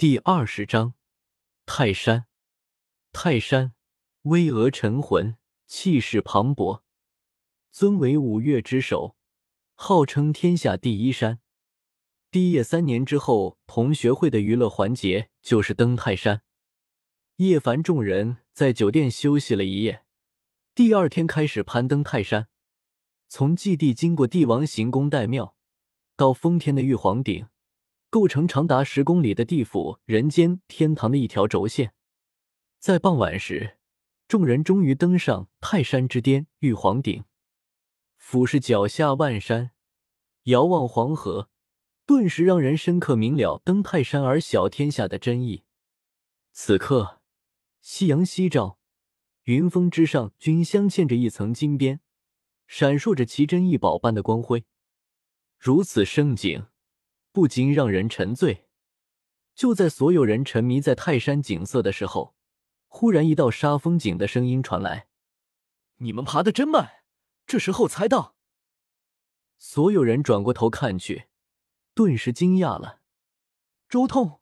[0.00, 0.94] 第二十章，
[1.66, 2.24] 泰山。
[3.12, 3.74] 泰山，
[4.22, 6.80] 巍峨沉浑，气势磅礴，
[7.70, 9.14] 尊为五岳之首，
[9.74, 11.40] 号称天下第一山。
[12.30, 16.40] 毕业三年之后，同学会的娱乐环节就是登泰山。
[17.36, 20.06] 叶凡众人在酒店休息了一夜，
[20.74, 22.48] 第二天开始攀登泰山。
[23.28, 25.54] 从祭地经过帝王行宫岱庙，
[26.16, 27.49] 到封天的玉皇顶。
[28.10, 31.94] 构成长达十公里的地府、人间、天堂的一条轴线。
[32.80, 33.78] 在傍晚时，
[34.26, 37.24] 众人终于登上泰山之巅玉皇顶，
[38.16, 39.70] 俯视脚下万山，
[40.44, 41.48] 遥望黄河，
[42.04, 45.62] 顿时让人深刻明了登泰山而小天下的真意。
[46.52, 47.20] 此刻，
[47.80, 48.80] 夕阳西照，
[49.44, 52.00] 云峰之上均镶嵌着一层金边，
[52.66, 54.64] 闪烁着奇珍异宝般的光辉。
[55.56, 56.66] 如此盛景。
[57.32, 58.66] 不禁让人沉醉。
[59.54, 62.34] 就在所有人沉迷在泰山景色的时候，
[62.88, 65.08] 忽然一道杀风景的声音传来
[65.98, 67.02] ：“你们爬得真慢，
[67.46, 68.36] 这时候才到。”
[69.58, 71.28] 所有人转过头看去，
[71.94, 73.00] 顿时惊讶了
[73.88, 74.40] ：“周通，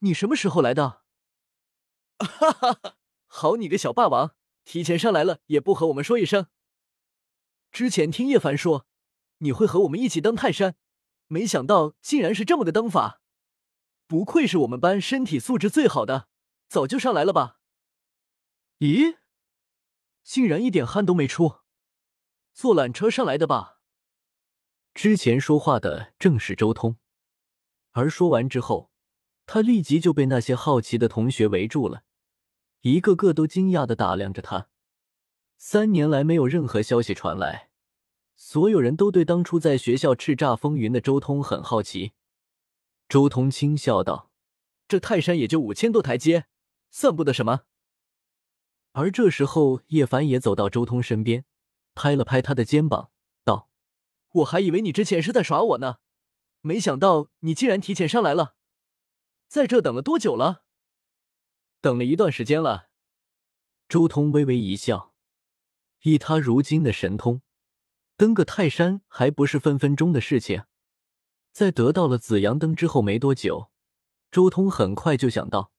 [0.00, 1.02] 你什么时候来的
[2.18, 4.34] ？”“哈哈哈，好你个小霸王，
[4.64, 6.48] 提前上来了也不和我们说一声。
[7.70, 8.86] 之前听叶凡说，
[9.38, 10.74] 你会和我们一起登泰山。”
[11.28, 13.20] 没想到竟然是这么个登法，
[14.06, 16.28] 不愧是我们班身体素质最好的，
[16.68, 17.58] 早就上来了吧？
[18.78, 19.16] 咦，
[20.22, 21.60] 竟然一点汗都没出，
[22.52, 23.80] 坐缆车上来的吧？
[24.94, 26.96] 之前说话的正是周通，
[27.92, 28.90] 而说完之后，
[29.44, 32.04] 他立即就被那些好奇的同学围住了，
[32.82, 34.68] 一个个都惊讶的打量着他。
[35.58, 37.70] 三年来没有任何消息传来。
[38.36, 42.12] 所有人都对当初在学校叱咤风云的周通很好奇。
[43.08, 44.30] 周通轻笑道
[44.86, 46.44] ：“这泰山也就五千多台阶，
[46.90, 47.62] 算不得什么。”
[48.92, 51.44] 而这时候，叶凡也走到周通身边，
[51.94, 53.10] 拍了拍他的肩膀，
[53.42, 53.70] 道
[54.34, 55.96] ：“我还以为你之前是在耍我呢，
[56.60, 58.56] 没想到你竟然提前上来了。
[59.48, 60.64] 在这等了多久了
[61.80, 62.90] ？”“等了一段时间了。”
[63.88, 65.14] 周通微微一笑，
[66.02, 67.40] 以他如今的神通。
[68.16, 70.64] 登个泰山还不是分分钟的事情。
[71.52, 73.70] 在得到了紫阳灯之后没多久，
[74.30, 75.70] 周通很快就想到，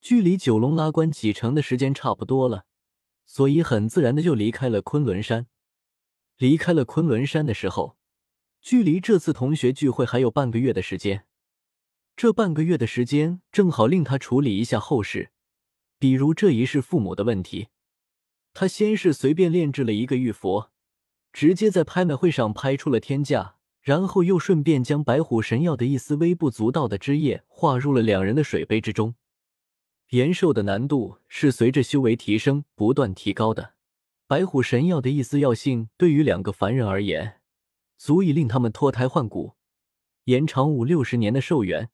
[0.00, 2.64] 距离九龙拉关启程的时间差不多了，
[3.26, 5.46] 所以很自然的就离开了昆仑山。
[6.38, 7.98] 离开了昆仑山的时候，
[8.60, 11.26] 距离这次同学聚会还有半个月的时间。
[12.16, 15.30] 这半个月的时间正好令他处理一下后事，
[15.98, 17.68] 比如这一世父母的问题。
[18.54, 20.72] 他先是随便炼制了一个玉佛。
[21.32, 29.14] 直接在拍卖会上拍出了天价，然后又顺便将白虎神药的一丝微不足道的汁液化入了两人的水杯之中。
[30.10, 33.74] 延寿的难度是随着修为提升不断提高的，
[34.26, 37.40] 白虎神药的一丝药性对于两个凡人而言，
[37.98, 39.54] 足以令他们脱胎换骨，
[40.24, 41.90] 延长五六十年的寿元，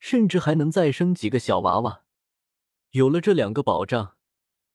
[0.00, 2.04] 甚至还能再生几个小娃娃。
[2.92, 4.14] 有了这两个保障。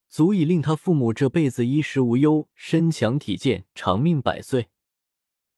[0.07, 4.69] 足以令他父母这辈子衣食无忧，身强体健，长命百岁。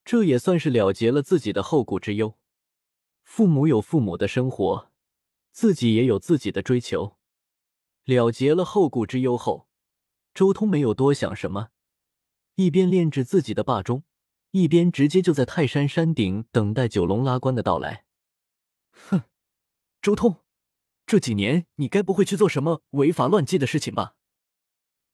[0.03, 2.37] 这也算是了结了自己的后顾之忧。
[3.23, 4.91] 父母有父母的生活，
[5.51, 7.17] 自己也有自己的追求。
[8.05, 9.67] 了结了后顾之忧后，
[10.33, 11.69] 周通没有多想什么，
[12.55, 14.03] 一边炼制自己的霸钟，
[14.49, 18.05] 一边直接就在泰山山顶等待九龙拉棺的到来。
[18.91, 19.21] 哼，
[20.01, 20.37] 周通，
[21.05, 24.15] 这几年你该不会去做什么违法乱纪的事情吧？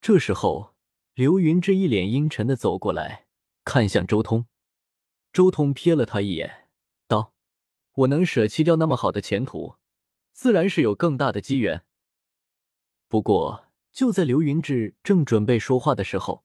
[0.08, 0.76] 这时候，
[1.16, 3.26] 刘云志一脸阴沉的走过来，
[3.64, 4.46] 看向周通。
[5.34, 6.68] 周通瞥了他一眼，
[7.08, 7.34] 道
[7.96, 9.78] ：“我能舍弃掉那么好的前途，
[10.32, 11.86] 自然是有更大的机缘。”
[13.10, 16.44] 不过，就在刘云志正准备说话的时候，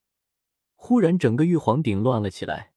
[0.75, 2.73] 忽然整个玉皇顶乱了起来。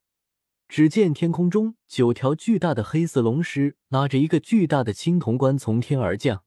[0.67, 6.43] 只见天空中九条巨大的黑色龙狮拉着一个巨大的青铜棺从天而降，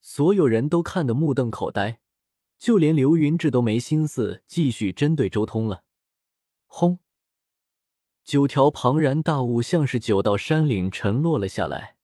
[0.00, 2.00] 所有人都看得目瞪口呆。
[2.58, 5.84] 就连刘云志都没心思继续针对周通了。
[6.66, 6.98] 轰！
[8.24, 11.96] 九条庞然大物像是九道山岭沉落了下来，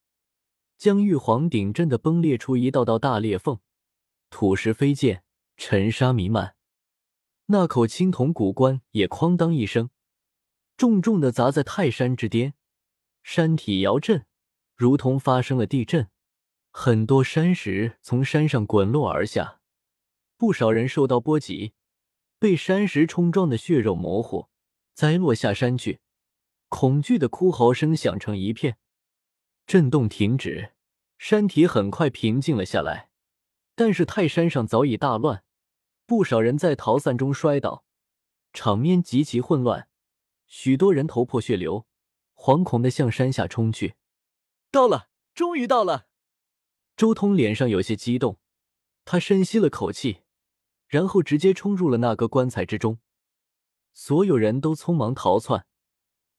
[0.76, 3.58] 将玉皇顶震得崩裂出一道道大裂缝，
[4.29, 5.23] 土石飞溅，
[5.56, 6.56] 尘沙弥漫。
[7.47, 9.91] 那口青铜古棺也哐当一声，
[10.76, 12.55] 重重的砸在泰山之巅，
[13.23, 14.26] 山体摇震，
[14.76, 16.08] 如同发生了地震，
[16.70, 19.60] 很多山石从山上滚落而下。
[20.40, 21.75] 不少人受到波及，
[22.38, 24.48] 被山石冲撞的血肉模糊，
[24.94, 26.00] 栽落下山去，
[26.70, 28.78] 恐惧的哭嚎声响成一片。
[29.66, 30.72] 震动停止，
[31.19, 33.10] 山体很快平静了下来，
[33.75, 35.44] 但是泰山上早已大乱，
[36.06, 37.84] 不少人在逃散中摔倒，
[38.54, 39.90] 场面极其混乱，
[40.46, 41.87] 许多人头破血流，
[42.34, 43.96] 惶恐的向山下冲去。
[44.70, 46.06] 到了，终于到了！
[46.96, 48.38] 周通脸上有些激动，
[49.04, 50.22] 他深吸了口气，
[50.90, 52.98] 然后直接冲入了那个棺材之中。
[53.92, 55.64] 所有人都匆忙逃窜，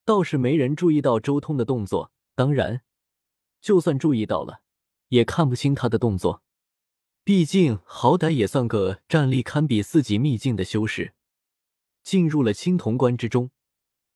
[0.04, 2.12] 倒是没人注意到周通的动作。
[2.36, 2.82] 当然，
[3.62, 4.62] 就算注意到了，
[5.08, 6.44] 也看不清他的动作。
[7.24, 11.14] 毕竟，好歹也算个战力堪比四级秘境的修士。
[12.04, 13.52] 进入了青铜棺之中，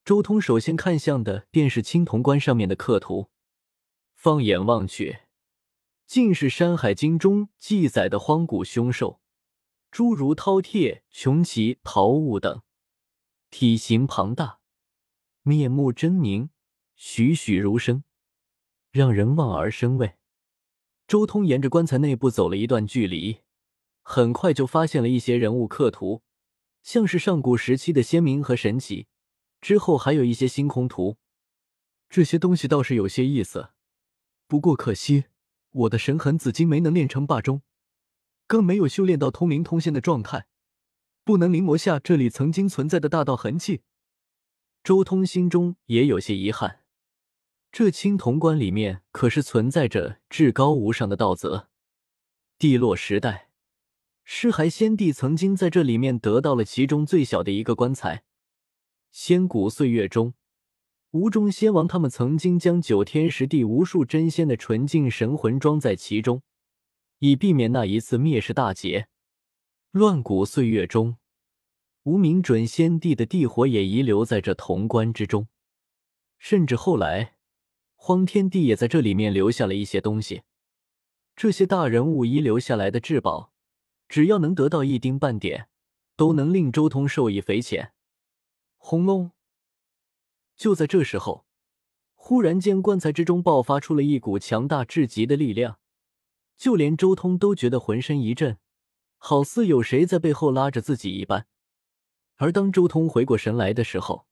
[0.04, 3.30] 周通首先看向的便是青铜棺上面的刻图。
[4.14, 5.20] 放眼望去，
[6.06, 9.20] 尽是《山海经》中记载的荒古凶兽，
[9.96, 12.60] 诸如饕餮、穷奇、桃物等。
[13.48, 14.60] 体型庞大，
[15.40, 16.50] 面目狰狞，
[16.96, 18.04] 栩栩如生，
[18.90, 20.16] 让人望而生畏。
[21.08, 23.38] 周通沿着棺材内部走了一段距离，
[24.02, 26.22] 很快就发现了一些人物刻图，
[26.82, 29.06] 像是上古时期的先民和神祇。
[29.62, 31.16] 之后还有一些星空图，
[32.10, 33.70] 这些东西倒是有些意思。
[34.46, 35.24] 不过可惜，
[35.70, 37.62] 我的神痕紫金没能炼成霸中，
[38.46, 40.46] 更没有修炼到通灵通仙的状态。
[41.24, 43.82] 不能临摹下这里曾经存在的大道痕迹，
[44.84, 46.84] 周通心中也有些遗憾。
[47.72, 51.68] 这青铜棺里面可是存在着至高无上的道则。
[52.58, 53.50] 帝落时代，
[54.24, 58.22] 尸骸先帝曾经在这里面得到了其中最小的一个棺材。
[59.10, 60.34] 仙古岁月中，
[61.10, 66.42] 吴中仙王他们曾经将九天十地无数真仙的纯净神魂装在其中，
[67.18, 69.08] 以避免那一次灭世大劫。
[69.90, 71.16] 乱古岁月中，
[72.02, 75.48] 无名准仙帝的地火也遗留在这潼关之中，
[76.38, 77.36] 甚至后来，
[77.94, 80.42] 荒天帝也在这里面留下了一些东西。
[81.34, 83.52] 这些大人物遗留下来的至宝，
[84.08, 85.68] 只要能得到一丁半点，
[86.16, 87.92] 都能令周通受益匪浅。
[88.76, 89.32] 轰隆！
[90.56, 91.46] 就在这时候，
[92.14, 95.78] 忽然间，棺材之中爆发出了一股强大至极的力量，
[96.56, 98.58] 就连周通都觉得浑身一震。
[99.18, 101.46] 好似有谁在背后拉着自己一般，
[102.36, 104.26] 而当周通回过神来的时候，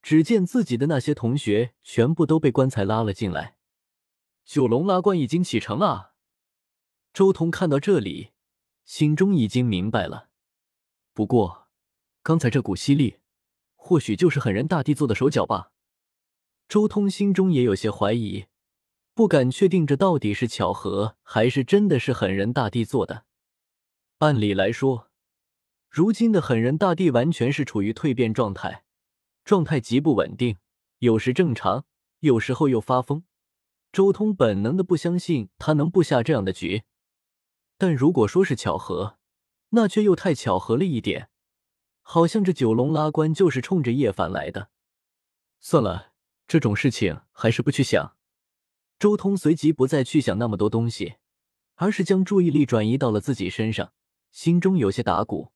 [0.00, 3.56] 只见自己的那些同学全部都被棺材拉了进来。
[4.44, 6.14] 九龙拉棺已经启程了。
[7.12, 8.30] 周通看到这里，
[8.84, 10.30] 心中已经明白了。
[11.12, 11.68] 不过，
[12.22, 13.18] 刚才这股吸力，
[13.74, 15.72] 或许就是狠人大帝做的手脚吧。
[16.68, 18.46] 周通心中也有些怀疑，
[19.14, 23.24] 不敢确定这到底是巧合，还是真的是狠人大帝做的。
[24.18, 25.10] 按理来说，
[25.90, 28.84] 如今的狠人大帝完全是处于蜕变状态，
[29.44, 30.56] 状态极不稳定，
[31.00, 31.84] 有时正常，
[32.20, 33.24] 有时候又发疯。
[33.92, 36.84] 周通本能的不相信他能布下这样的局，
[37.76, 39.18] 但如果说是巧合，
[39.70, 41.28] 那却又太巧合了一点，
[42.00, 44.70] 好像这九龙拉棺就是冲着叶凡来的。
[45.60, 46.12] 算了，
[46.48, 48.16] 这种事情还是不去想。
[49.02, 51.16] 周通随即不再去想那么多东西，
[51.74, 53.92] 而是将注意力转移到了自己身上。
[54.30, 55.50] 心中有些打鼓。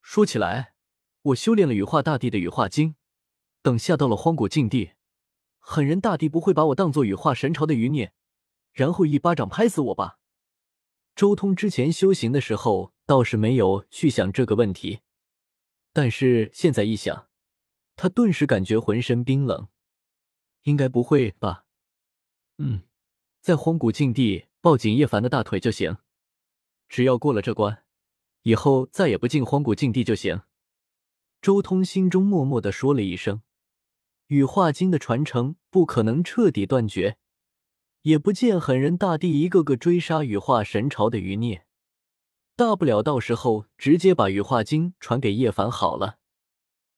[0.00, 0.72] 说起来，
[1.20, 2.94] 我修炼了羽化大帝的羽化经，
[3.60, 4.92] 等下到了荒古禁地，
[5.58, 8.14] 狠人大帝不会把我当做羽化神朝的余孽，
[8.72, 10.18] 然后一巴掌拍死我吧？
[11.14, 15.00] 周通之前修行的时候倒是没有去想这个问题，
[15.92, 17.28] 但是现在一想，
[17.94, 19.68] 他顿时感觉浑身冰冷。
[20.62, 21.63] 应该不会吧？
[22.58, 22.82] 嗯，
[23.40, 25.96] 在荒古禁地抱紧叶凡的大腿就行，
[26.88, 27.84] 只要过了这关。
[28.42, 30.42] 以后再也不进荒古禁地就行。
[31.40, 33.42] 周通心中默默的说了一声
[34.28, 37.16] ：“羽化经的传承不可能彻底断绝，
[38.02, 41.66] 也不见狠人大帝一个个追杀羽化神朝的余孽，
[42.56, 46.18] 大不了到时候直接把羽化经传给叶凡好了。”